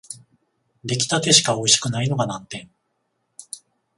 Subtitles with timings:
[0.83, 2.71] 出来立てしかおいしくないのが難点